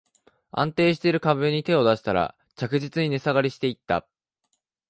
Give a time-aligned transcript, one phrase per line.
[0.49, 4.07] 安定してる株に手を出したら、着実に値下がりしていった